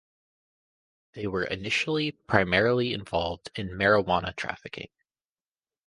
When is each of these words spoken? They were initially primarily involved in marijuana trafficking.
They 1.13 1.27
were 1.27 1.43
initially 1.43 2.13
primarily 2.13 2.91
involved 2.91 3.51
in 3.53 3.69
marijuana 3.69 4.35
trafficking. 4.35 4.89